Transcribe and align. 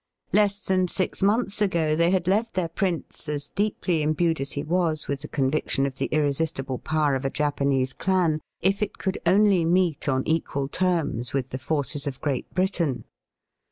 Less 0.33 0.61
than 0.61 0.87
six 0.87 1.21
months 1.21 1.61
ago 1.61 1.95
they 1.95 2.09
had 2.09 2.27
left 2.27 2.55
their 2.55 2.69
prince 2.69 3.29
as 3.29 3.49
deeply 3.49 4.01
imbued 4.01 4.41
as 4.41 4.53
he 4.53 4.63
was 4.63 5.07
with 5.07 5.21
the 5.21 5.27
conviction 5.27 5.85
of 5.85 5.99
the 5.99 6.07
irresistible 6.07 6.79
power 6.79 7.13
of 7.13 7.23
a 7.23 7.29
Japanese 7.29 7.93
clan, 7.93 8.41
if 8.63 8.81
it 8.81 8.97
could 8.97 9.19
only 9.27 9.63
meet 9.63 10.09
on 10.09 10.27
equal 10.27 10.67
terms 10.67 11.33
with 11.33 11.49
the 11.51 11.59
forces 11.59 12.07
of 12.07 12.19
Great 12.19 12.51
Britain. 12.51 13.03